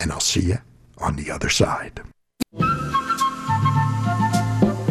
[0.00, 0.58] and I'll see you
[0.98, 2.00] on the other side.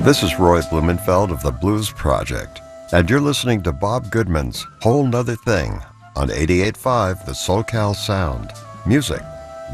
[0.03, 2.59] This is Roy Blumenfeld of the Blues Project,
[2.91, 5.79] and you're listening to Bob Goodman's Whole 'Nuther Thing
[6.15, 8.51] on 88.5 The SoCal Sound.
[8.85, 9.21] Music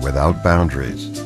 [0.04, 1.22] without boundaries.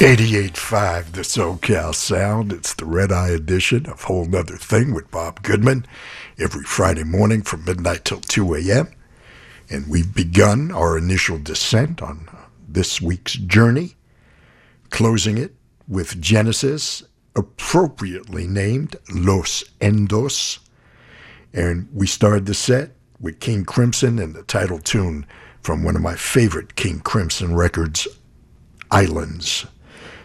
[0.00, 2.54] 88.5 The SoCal Sound.
[2.54, 5.84] It's the Red Eye edition of Whole 'Nuther Thing with Bob Goodman
[6.38, 8.88] every Friday morning from midnight till 2 a.m.
[9.68, 12.26] And we've begun our initial descent on
[12.66, 13.96] this week's journey,
[14.88, 15.54] closing it
[15.86, 17.02] with Genesis,
[17.36, 20.60] appropriately named Los Endos.
[21.52, 25.26] And we started the set with King Crimson and the title tune
[25.60, 28.08] from one of my favorite King Crimson records,
[28.90, 29.66] Islands.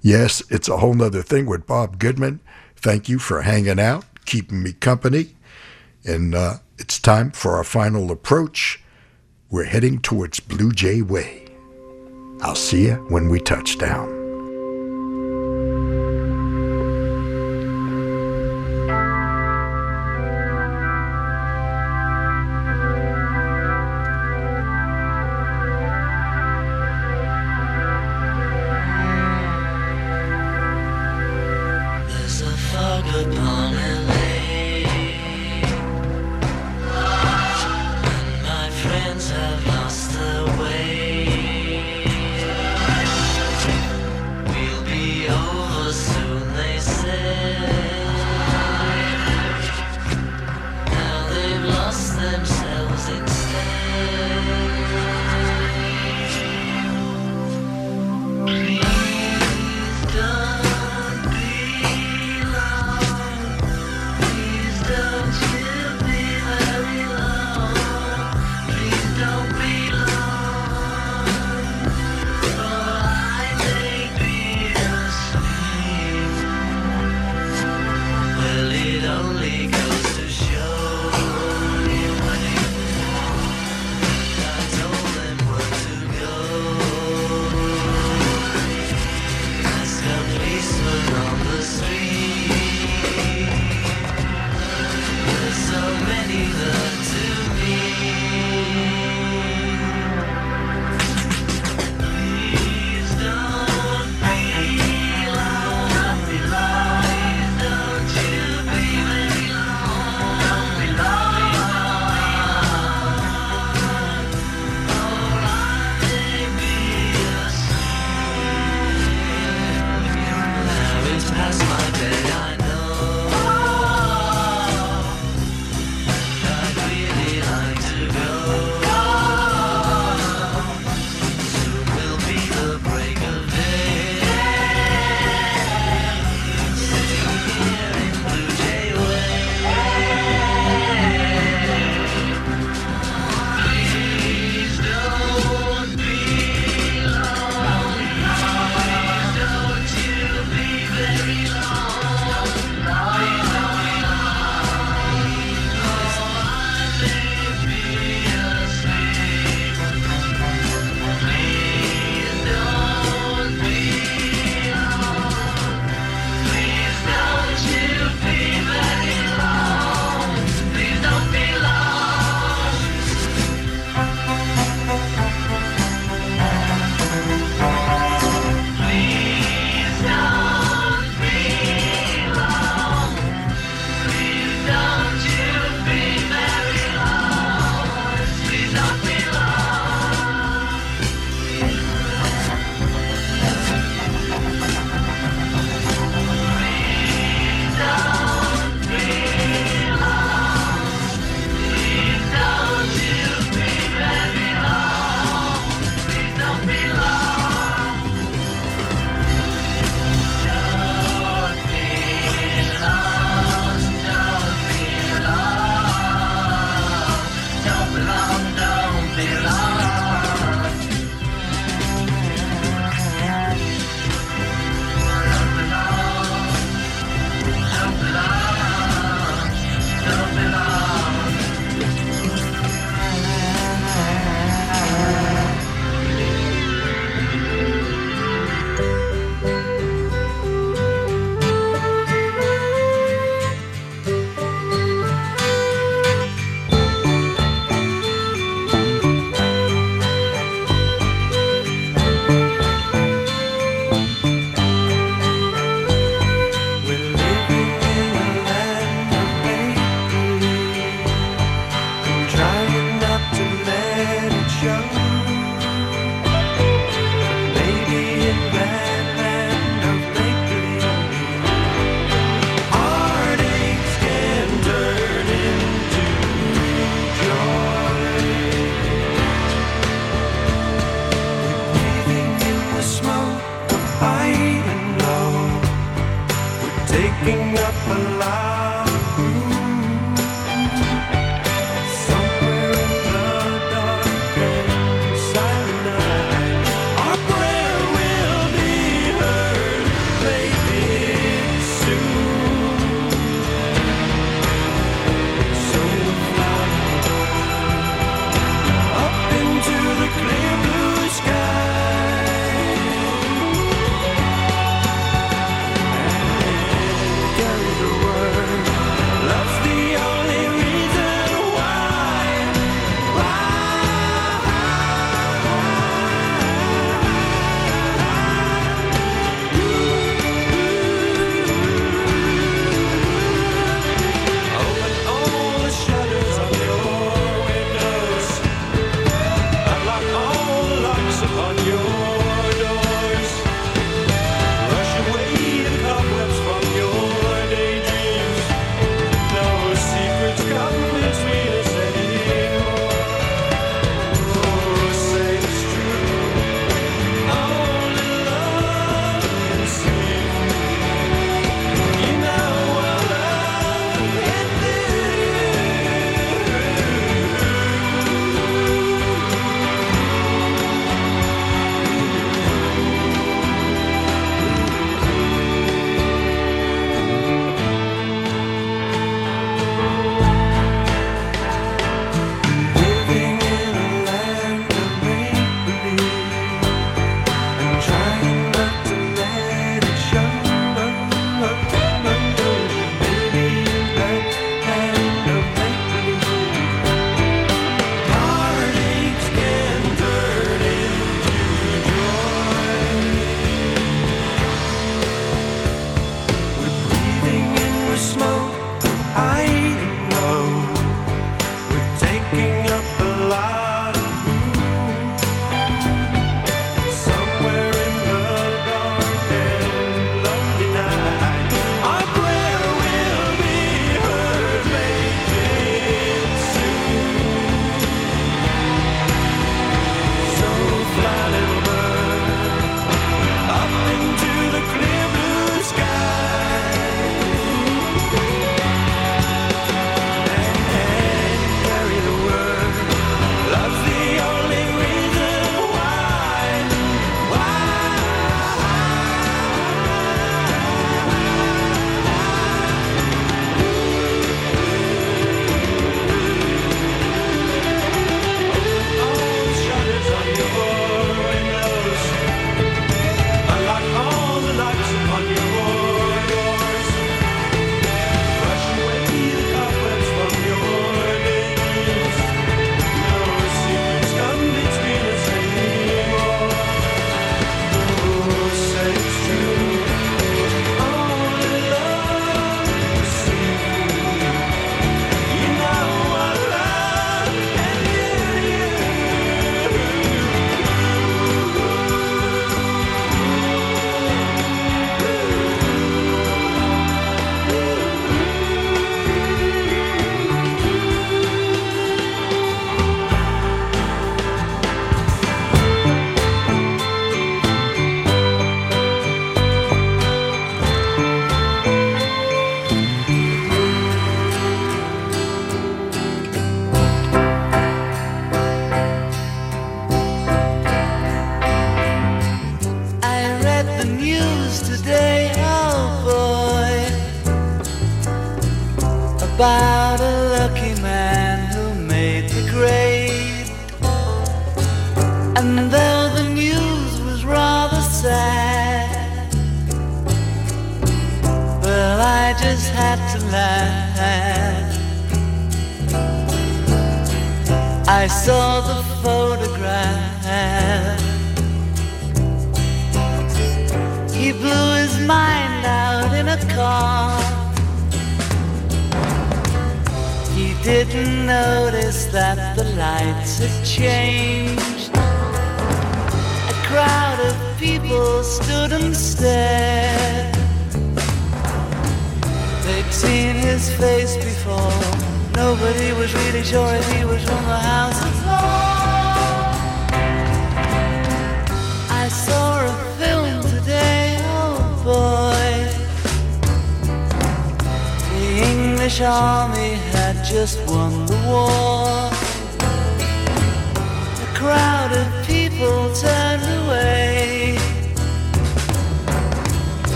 [0.00, 2.40] Yes, it's a whole nother thing with Bob Goodman.
[2.76, 5.34] Thank you for hanging out, keeping me company.
[6.04, 8.82] And uh, it's time for our final approach.
[9.50, 11.46] We're heading towards Blue Jay Way.
[12.40, 14.17] I'll see you when we touch down.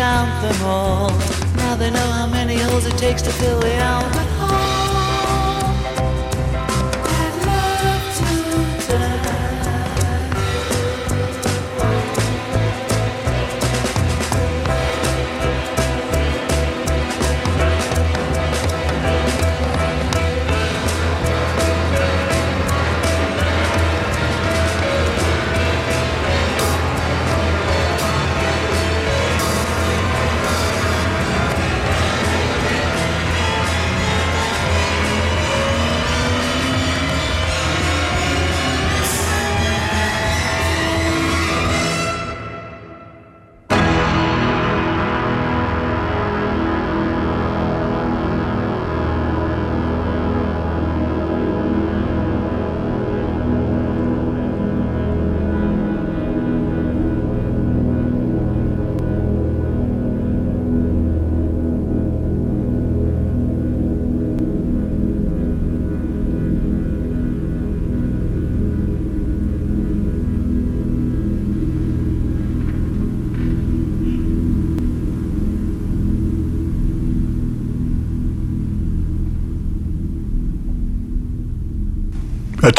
[0.00, 1.10] Count them all.
[1.56, 4.39] Now they know how many holes it takes to fill the Albert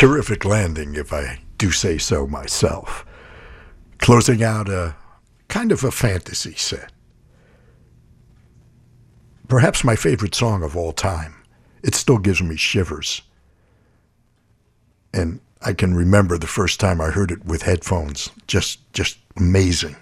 [0.02, 3.06] terrific landing, if I do say so myself.
[4.00, 4.96] Closing out a
[5.48, 6.92] kind of a fantasy set.
[9.48, 11.36] Perhaps my favorite song of all time.
[11.84, 13.22] It still gives me shivers.
[15.14, 18.32] And I can remember the first time I heard it with headphones.
[18.48, 19.96] Just, just amazing.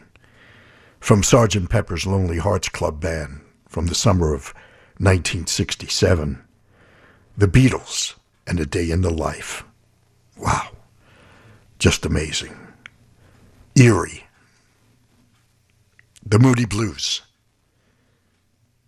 [1.01, 1.69] From Sgt.
[1.69, 4.53] Pepper's Lonely Hearts Club Band from the summer of
[4.99, 6.41] 1967.
[7.37, 8.15] The Beatles
[8.47, 9.65] and A Day in the Life.
[10.39, 10.69] Wow.
[11.77, 12.57] Just amazing.
[13.75, 14.23] Eerie.
[16.25, 17.21] The Moody Blues.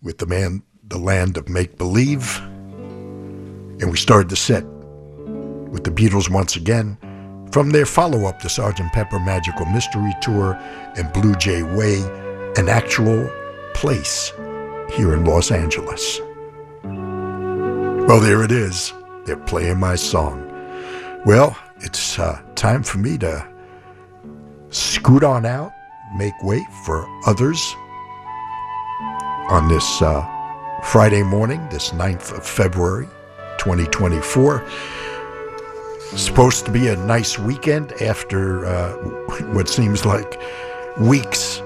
[0.02, 2.40] With the man, the land of make believe.
[2.40, 6.98] And we started the set with the Beatles once again
[7.52, 8.92] from their follow up to Sgt.
[8.92, 10.54] Pepper Magical Mystery Tour
[10.98, 12.02] and Blue Jay Way,
[12.58, 13.30] an actual
[13.74, 14.32] place
[14.94, 16.20] here in Los Angeles.
[16.84, 18.94] Well, there it is.
[19.26, 20.51] They're playing my song.
[21.24, 23.48] Well, it's uh, time for me to
[24.72, 25.72] scoot on out,
[26.16, 27.62] make way for others
[29.52, 30.26] on this uh,
[30.84, 33.06] Friday morning, this 9th of February,
[33.60, 34.68] 2024.
[36.16, 38.94] Supposed to be a nice weekend after uh,
[39.54, 40.42] what seems like
[41.00, 41.60] weeks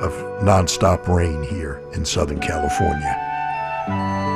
[0.00, 4.31] of nonstop rain here in Southern California.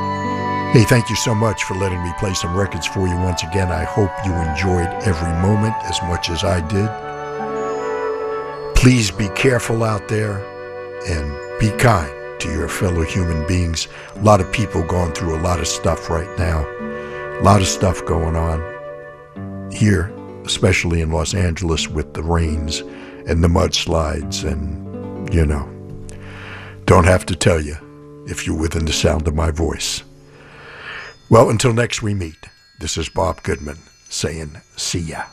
[0.72, 3.72] Hey, thank you so much for letting me play some records for you once again.
[3.72, 6.90] I hope you enjoyed every moment as much as I did.
[8.76, 10.38] Please be careful out there
[11.06, 13.88] and be kind to your fellow human beings.
[14.16, 16.66] A lot of people going through a lot of stuff right now.
[17.40, 20.12] A lot of stuff going on here,
[20.44, 22.80] especially in Los Angeles with the rains
[23.26, 25.66] and the mudslides and, you know,
[26.84, 27.76] don't have to tell you
[28.26, 30.02] if you're within the sound of my voice.
[31.28, 32.47] Well, until next we meet,
[32.78, 33.78] this is Bob Goodman
[34.09, 35.24] saying, see ya.